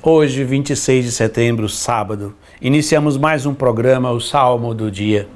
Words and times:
Hoje, 0.00 0.44
26 0.44 1.06
de 1.06 1.10
setembro, 1.10 1.68
sábado, 1.68 2.32
iniciamos 2.62 3.16
mais 3.16 3.46
um 3.46 3.52
programa, 3.52 4.12
o 4.12 4.20
Salmo 4.20 4.72
do 4.72 4.92
Dia. 4.92 5.28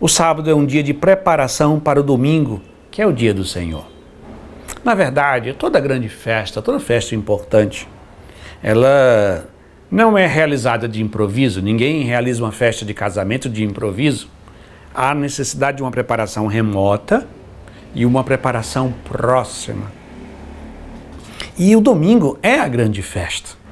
O 0.00 0.08
sábado 0.08 0.50
é 0.50 0.54
um 0.54 0.66
dia 0.66 0.82
de 0.82 0.92
preparação 0.92 1.78
para 1.78 2.00
o 2.00 2.02
domingo, 2.02 2.60
que 2.90 3.00
é 3.00 3.06
o 3.06 3.12
dia 3.12 3.32
do 3.32 3.44
Senhor. 3.44 3.86
Na 4.82 4.92
verdade, 4.92 5.52
toda 5.52 5.78
grande 5.78 6.08
festa, 6.08 6.60
toda 6.60 6.80
festa 6.80 7.14
importante, 7.14 7.86
ela 8.60 9.48
não 9.88 10.18
é 10.18 10.26
realizada 10.26 10.88
de 10.88 11.00
improviso, 11.00 11.62
ninguém 11.62 12.02
realiza 12.02 12.42
uma 12.42 12.50
festa 12.50 12.84
de 12.84 12.92
casamento 12.92 13.48
de 13.48 13.62
improviso. 13.62 14.28
Há 14.92 15.14
necessidade 15.14 15.76
de 15.76 15.84
uma 15.84 15.92
preparação 15.92 16.48
remota 16.48 17.24
e 17.94 18.04
uma 18.04 18.24
preparação 18.24 18.92
próxima. 19.04 19.92
E 21.56 21.76
o 21.76 21.80
domingo 21.80 22.36
é 22.42 22.58
a 22.58 22.66
grande 22.66 23.00
festa. 23.00 23.65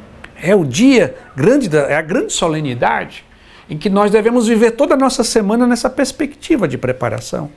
É 0.47 0.55
o 0.55 0.63
dia 0.63 1.15
grande, 1.35 1.71
da, 1.71 1.85
é 1.85 1.97
a 1.97 2.03
grande 2.03 2.35
solenidade 2.35 3.25
em 3.69 3.79
que 3.79 3.89
nós 3.89 4.11
devemos 4.11 4.47
viver 4.47 4.73
toda 4.73 4.93
a 4.93 4.97
nossa 4.97 5.25
semana 5.25 5.67
nessa 5.67 5.89
perspectiva 5.89 6.69
de 6.69 6.77
preparação. 6.77 7.51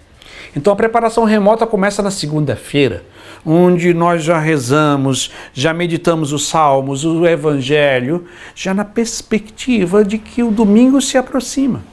Então 0.56 0.72
a 0.72 0.76
preparação 0.76 1.26
remota 1.26 1.68
começa 1.68 2.02
na 2.02 2.10
segunda-feira, 2.10 3.04
onde 3.46 3.94
nós 3.94 4.24
já 4.24 4.40
rezamos, 4.40 5.34
já 5.54 5.74
meditamos 5.74 6.32
os 6.32 6.48
salmos, 6.48 7.04
o 7.04 7.28
evangelho, 7.28 8.26
já 8.56 8.74
na 8.74 8.86
perspectiva 8.86 10.06
de 10.06 10.18
que 10.18 10.42
o 10.42 10.50
domingo 10.50 11.02
se 11.02 11.18
aproxima. 11.18 11.84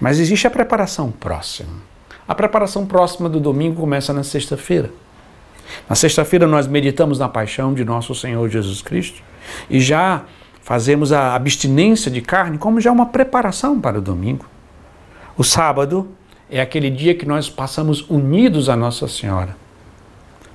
Mas 0.00 0.18
existe 0.18 0.46
a 0.46 0.50
preparação 0.50 1.10
próxima. 1.10 1.82
A 2.26 2.34
preparação 2.34 2.86
próxima 2.86 3.28
do 3.28 3.38
domingo 3.38 3.78
começa 3.78 4.10
na 4.14 4.22
sexta-feira. 4.22 4.90
Na 5.88 5.94
sexta-feira 5.96 6.46
nós 6.46 6.66
meditamos 6.66 7.18
na 7.18 7.28
paixão 7.28 7.74
de 7.74 7.84
nosso 7.84 8.14
Senhor 8.14 8.48
Jesus 8.48 8.82
Cristo 8.82 9.22
e 9.68 9.80
já 9.80 10.22
fazemos 10.62 11.12
a 11.12 11.34
abstinência 11.34 12.10
de 12.10 12.20
carne 12.20 12.58
como 12.58 12.80
já 12.80 12.92
uma 12.92 13.06
preparação 13.06 13.80
para 13.80 13.98
o 13.98 14.02
domingo. 14.02 14.46
O 15.36 15.44
sábado 15.44 16.08
é 16.50 16.60
aquele 16.60 16.90
dia 16.90 17.14
que 17.14 17.26
nós 17.26 17.48
passamos 17.48 18.08
unidos 18.10 18.68
a 18.68 18.76
Nossa 18.76 19.06
Senhora, 19.08 19.56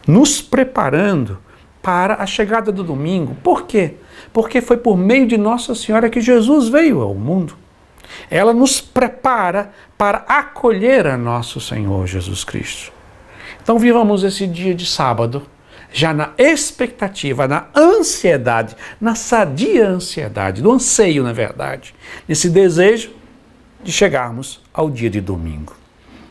nos 0.07 0.41
preparando 0.41 1.39
para 1.81 2.16
a 2.16 2.25
chegada 2.25 2.72
do 2.72 2.83
domingo. 2.83 3.35
Por 3.44 3.63
quê? 3.63 3.95
Porque 4.33 4.61
foi 4.61 4.77
por 4.77 4.97
meio 4.97 5.27
de 5.27 5.38
Nossa 5.38 5.73
Senhora 5.75 6.09
que 6.09 6.19
Jesus 6.19 6.67
veio 6.67 7.02
ao 7.02 7.13
mundo. 7.13 7.55
Ela 8.29 8.53
nos 8.53 8.81
prepara 8.81 9.72
para 9.97 10.19
acolher 10.27 11.07
a 11.07 11.17
nosso 11.17 11.59
Senhor 11.59 12.05
Jesus 12.07 12.44
Cristo. 12.44 12.91
Então 13.66 13.80
vivamos 13.80 14.23
esse 14.23 14.45
dia 14.45 14.75
de 14.75 14.85
sábado 14.85 15.41
já 15.91 16.13
na 16.13 16.33
expectativa, 16.38 17.47
na 17.47 17.66
ansiedade, 17.75 18.75
na 19.02 19.16
sadia 19.16 19.88
ansiedade, 19.88 20.61
do 20.61 20.72
anseio, 20.72 21.23
na 21.23 21.33
verdade, 21.33 21.95
nesse 22.27 22.47
desejo 22.47 23.09
de 23.83 23.91
chegarmos 23.91 24.61
ao 24.72 24.88
dia 24.88 25.09
de 25.09 25.19
domingo. 25.19 25.75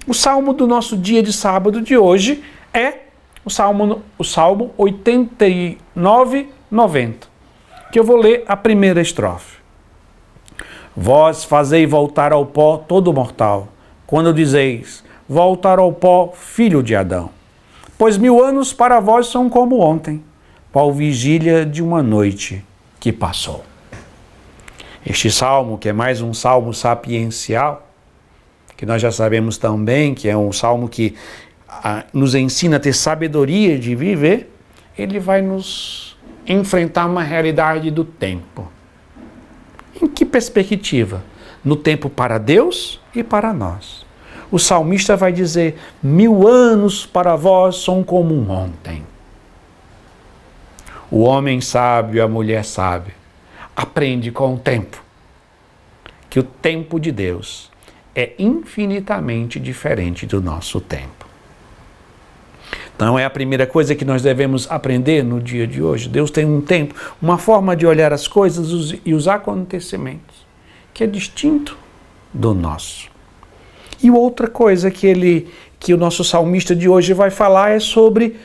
O 0.06 0.14
salmo 0.14 0.52
do 0.52 0.64
nosso 0.64 0.96
dia 0.96 1.24
de 1.24 1.32
sábado 1.32 1.80
de 1.82 1.96
hoje 1.96 2.44
é 2.72 2.98
o 3.44 3.50
salmo, 3.50 4.00
o 4.16 4.22
salmo 4.22 4.72
89, 4.76 6.48
90, 6.70 7.26
que 7.90 7.98
eu 7.98 8.04
vou 8.04 8.16
ler 8.16 8.44
a 8.46 8.56
primeira 8.56 9.00
estrofe. 9.00 9.56
Vós 10.96 11.42
fazei 11.42 11.84
voltar 11.84 12.32
ao 12.32 12.46
pó 12.46 12.76
todo 12.76 13.12
mortal, 13.12 13.66
quando 14.06 14.32
dizeis, 14.32 15.02
voltar 15.28 15.78
ao 15.78 15.92
pó, 15.92 16.32
filho 16.34 16.82
de 16.82 16.94
Adão. 16.94 17.30
Pois 17.96 18.18
mil 18.18 18.42
anos 18.42 18.72
para 18.72 19.00
vós 19.00 19.28
são 19.28 19.48
como 19.48 19.80
ontem, 19.80 20.22
qual 20.72 20.92
vigília 20.92 21.64
de 21.64 21.82
uma 21.82 22.02
noite 22.02 22.64
que 22.98 23.12
passou. 23.12 23.64
Este 25.06 25.30
salmo, 25.30 25.78
que 25.78 25.88
é 25.88 25.92
mais 25.92 26.20
um 26.20 26.32
salmo 26.32 26.72
sapiencial, 26.72 27.86
que 28.76 28.84
nós 28.84 29.00
já 29.00 29.12
sabemos 29.12 29.56
também 29.58 30.14
que 30.14 30.28
é 30.28 30.36
um 30.36 30.52
salmo 30.52 30.88
que 30.88 31.14
a, 31.68 32.04
nos 32.12 32.34
ensina 32.34 32.76
a 32.76 32.80
ter 32.80 32.92
sabedoria 32.92 33.78
de 33.78 33.94
viver, 33.94 34.50
ele 34.96 35.18
vai 35.18 35.42
nos 35.42 36.16
enfrentar 36.46 37.06
uma 37.06 37.22
realidade 37.22 37.90
do 37.90 38.04
tempo. 38.04 38.68
Em 40.00 40.06
que 40.06 40.24
perspectiva? 40.24 41.22
No 41.64 41.76
tempo 41.76 42.10
para 42.10 42.38
Deus 42.38 43.00
e 43.14 43.22
para 43.22 43.52
nós. 43.52 44.03
O 44.50 44.58
salmista 44.58 45.16
vai 45.16 45.32
dizer: 45.32 45.78
Mil 46.02 46.46
anos 46.46 47.06
para 47.06 47.36
vós 47.36 47.76
são 47.76 48.02
como 48.02 48.34
um 48.34 48.50
ontem. 48.50 49.02
O 51.10 51.20
homem 51.20 51.60
sábio 51.60 52.22
a 52.24 52.28
mulher 52.28 52.64
sábia 52.64 53.14
aprende 53.76 54.30
com 54.30 54.54
o 54.54 54.58
tempo 54.58 55.02
que 56.34 56.40
o 56.40 56.42
tempo 56.42 56.98
de 56.98 57.12
Deus 57.12 57.70
é 58.12 58.32
infinitamente 58.40 59.60
diferente 59.60 60.26
do 60.26 60.40
nosso 60.40 60.80
tempo. 60.80 61.24
Então 62.96 63.16
é 63.16 63.24
a 63.24 63.30
primeira 63.30 63.68
coisa 63.68 63.94
que 63.94 64.04
nós 64.04 64.20
devemos 64.20 64.68
aprender 64.68 65.22
no 65.22 65.40
dia 65.40 65.64
de 65.64 65.80
hoje. 65.80 66.08
Deus 66.08 66.32
tem 66.32 66.44
um 66.44 66.60
tempo, 66.60 66.94
uma 67.22 67.38
forma 67.38 67.76
de 67.76 67.86
olhar 67.86 68.12
as 68.12 68.26
coisas 68.26 68.98
e 69.04 69.14
os 69.14 69.28
acontecimentos 69.28 70.44
que 70.92 71.04
é 71.04 71.06
distinto 71.06 71.76
do 72.32 72.52
nosso. 72.52 73.13
E 74.02 74.10
outra 74.10 74.48
coisa 74.48 74.90
que 74.90 75.06
ele 75.06 75.48
que 75.78 75.92
o 75.92 75.98
nosso 75.98 76.24
salmista 76.24 76.74
de 76.74 76.88
hoje 76.88 77.12
vai 77.12 77.30
falar 77.30 77.70
é 77.72 77.78
sobre 77.78 78.36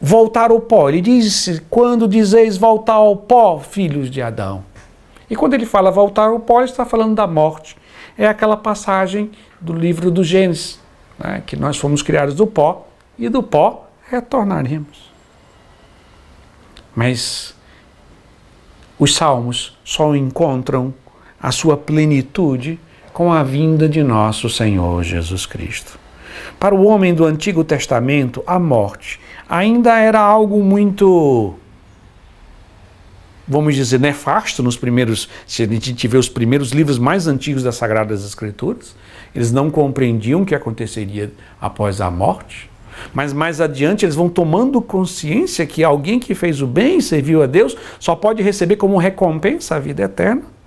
voltar 0.00 0.50
ao 0.50 0.60
pó. 0.60 0.88
Ele 0.88 1.00
diz: 1.00 1.60
"Quando 1.68 2.06
dizeis 2.06 2.56
voltar 2.56 2.94
ao 2.94 3.16
pó, 3.16 3.58
filhos 3.58 4.10
de 4.10 4.22
Adão". 4.22 4.64
E 5.30 5.36
quando 5.36 5.54
ele 5.54 5.66
fala 5.66 5.90
voltar 5.90 6.28
ao 6.28 6.40
pó, 6.40 6.60
ele 6.60 6.70
está 6.70 6.84
falando 6.84 7.14
da 7.14 7.26
morte. 7.26 7.76
É 8.16 8.26
aquela 8.26 8.56
passagem 8.56 9.30
do 9.60 9.72
livro 9.72 10.10
do 10.10 10.24
Gênesis, 10.24 10.80
né, 11.18 11.42
que 11.46 11.56
nós 11.56 11.76
fomos 11.76 12.02
criados 12.02 12.34
do 12.34 12.46
pó 12.46 12.86
e 13.18 13.28
do 13.28 13.42
pó 13.42 13.88
retornaremos. 14.08 15.10
Mas 16.94 17.54
os 18.98 19.14
salmos 19.14 19.76
só 19.84 20.14
encontram 20.16 20.92
a 21.40 21.52
sua 21.52 21.76
plenitude 21.76 22.80
com 23.18 23.32
a 23.32 23.42
vinda 23.42 23.88
de 23.88 24.00
nosso 24.00 24.48
Senhor 24.48 25.02
Jesus 25.02 25.44
Cristo. 25.44 25.98
Para 26.56 26.72
o 26.72 26.84
homem 26.84 27.12
do 27.12 27.24
Antigo 27.24 27.64
Testamento, 27.64 28.44
a 28.46 28.60
morte 28.60 29.18
ainda 29.48 29.98
era 29.98 30.20
algo 30.20 30.62
muito, 30.62 31.56
vamos 33.48 33.74
dizer, 33.74 33.98
nefasto 33.98 34.62
nos 34.62 34.76
primeiros, 34.76 35.28
se 35.48 35.64
a 35.64 35.66
gente 35.66 36.06
vê 36.06 36.16
os 36.16 36.28
primeiros 36.28 36.70
livros 36.70 36.96
mais 36.96 37.26
antigos 37.26 37.64
das 37.64 37.74
Sagradas 37.74 38.24
Escrituras, 38.24 38.94
eles 39.34 39.50
não 39.50 39.68
compreendiam 39.68 40.42
o 40.42 40.46
que 40.46 40.54
aconteceria 40.54 41.32
após 41.60 42.00
a 42.00 42.12
morte. 42.12 42.70
Mas 43.12 43.32
mais 43.32 43.60
adiante 43.60 44.04
eles 44.04 44.14
vão 44.14 44.28
tomando 44.28 44.80
consciência 44.80 45.66
que 45.66 45.82
alguém 45.82 46.20
que 46.20 46.36
fez 46.36 46.62
o 46.62 46.68
bem 46.68 46.98
e 46.98 47.02
serviu 47.02 47.42
a 47.42 47.46
Deus 47.46 47.76
só 47.98 48.14
pode 48.14 48.44
receber 48.44 48.76
como 48.76 48.96
recompensa 48.96 49.74
a 49.74 49.80
vida 49.80 50.04
eterna. 50.04 50.57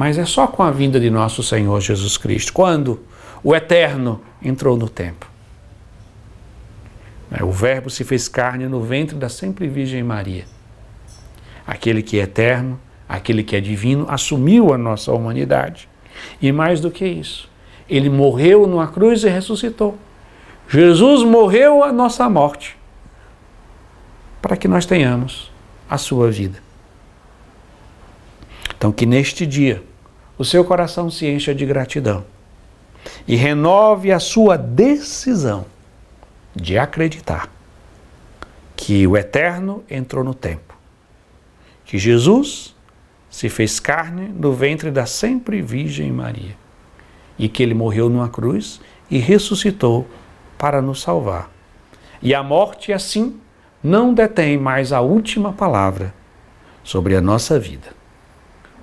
Mas 0.00 0.16
é 0.16 0.24
só 0.24 0.46
com 0.46 0.62
a 0.62 0.70
vinda 0.70 0.98
de 0.98 1.10
nosso 1.10 1.42
Senhor 1.42 1.78
Jesus 1.78 2.16
Cristo, 2.16 2.54
quando 2.54 3.00
o 3.44 3.54
Eterno 3.54 4.22
entrou 4.42 4.74
no 4.74 4.88
tempo. 4.88 5.30
É, 7.30 7.44
o 7.44 7.52
Verbo 7.52 7.90
se 7.90 8.02
fez 8.02 8.26
carne 8.26 8.66
no 8.66 8.80
ventre 8.80 9.14
da 9.14 9.28
sempre 9.28 9.68
Virgem 9.68 10.02
Maria. 10.02 10.46
Aquele 11.66 12.02
que 12.02 12.18
é 12.18 12.22
eterno, 12.22 12.80
aquele 13.06 13.44
que 13.44 13.54
é 13.54 13.60
divino, 13.60 14.06
assumiu 14.08 14.72
a 14.72 14.78
nossa 14.78 15.12
humanidade. 15.12 15.86
E 16.40 16.50
mais 16.50 16.80
do 16.80 16.90
que 16.90 17.04
isso, 17.04 17.50
ele 17.86 18.08
morreu 18.08 18.66
numa 18.66 18.88
cruz 18.88 19.22
e 19.22 19.28
ressuscitou. 19.28 19.98
Jesus 20.66 21.24
morreu 21.24 21.84
a 21.84 21.92
nossa 21.92 22.26
morte 22.26 22.74
para 24.40 24.56
que 24.56 24.66
nós 24.66 24.86
tenhamos 24.86 25.52
a 25.90 25.98
sua 25.98 26.30
vida. 26.30 26.58
Então, 28.74 28.90
que 28.90 29.04
neste 29.04 29.46
dia 29.46 29.89
o 30.40 30.44
seu 30.44 30.64
coração 30.64 31.10
se 31.10 31.26
encha 31.26 31.54
de 31.54 31.66
gratidão 31.66 32.24
e 33.28 33.36
renove 33.36 34.10
a 34.10 34.18
sua 34.18 34.56
decisão 34.56 35.66
de 36.56 36.78
acreditar 36.78 37.46
que 38.74 39.06
o 39.06 39.18
Eterno 39.18 39.84
entrou 39.90 40.24
no 40.24 40.32
tempo, 40.32 40.74
que 41.84 41.98
Jesus 41.98 42.74
se 43.28 43.50
fez 43.50 43.78
carne 43.78 44.28
no 44.28 44.54
ventre 44.54 44.90
da 44.90 45.04
sempre 45.04 45.60
Virgem 45.60 46.10
Maria 46.10 46.56
e 47.38 47.46
que 47.46 47.62
ele 47.62 47.74
morreu 47.74 48.08
numa 48.08 48.30
cruz 48.30 48.80
e 49.10 49.18
ressuscitou 49.18 50.08
para 50.56 50.80
nos 50.80 51.02
salvar. 51.02 51.50
E 52.22 52.34
a 52.34 52.42
morte, 52.42 52.94
assim, 52.94 53.38
não 53.84 54.14
detém 54.14 54.56
mais 54.56 54.90
a 54.90 55.02
última 55.02 55.52
palavra 55.52 56.14
sobre 56.82 57.14
a 57.14 57.20
nossa 57.20 57.58
vida 57.60 57.99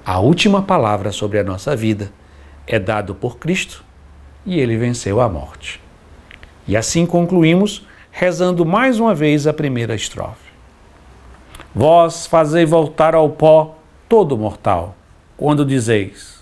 a 0.07 0.19
última 0.19 0.61
palavra 0.61 1.11
sobre 1.11 1.37
a 1.37 1.43
nossa 1.43 1.75
vida 1.75 2.13
é 2.65 2.79
dado 2.79 3.13
por 3.13 3.37
Cristo 3.37 3.83
e 4.45 4.57
ele 4.57 4.77
venceu 4.77 5.19
a 5.19 5.27
morte. 5.27 5.81
E 6.65 6.77
assim 6.77 7.05
concluímos 7.05 7.85
rezando 8.09 8.65
mais 8.65 9.01
uma 9.01 9.13
vez 9.13 9.45
a 9.45 9.51
primeira 9.51 9.93
estrofe. 9.93 10.49
Vós 11.75 12.25
fazei 12.25 12.65
voltar 12.65 13.15
ao 13.15 13.31
pó 13.31 13.75
todo 14.07 14.37
mortal, 14.37 14.95
quando 15.35 15.65
dizeis: 15.65 16.41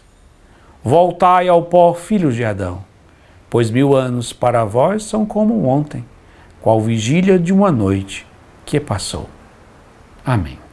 Voltai 0.84 1.48
ao 1.48 1.64
pó, 1.64 1.96
filhos 1.96 2.36
de 2.36 2.46
Adão, 2.46 2.86
pois 3.50 3.72
mil 3.72 3.96
anos 3.96 4.32
para 4.32 4.64
vós 4.64 5.02
são 5.06 5.26
como 5.26 5.66
ontem, 5.66 6.06
qual 6.62 6.80
vigília 6.80 7.40
de 7.40 7.52
uma 7.52 7.72
noite 7.72 8.28
que 8.64 8.80
passou. 8.80 9.28
Amém. 10.24 10.65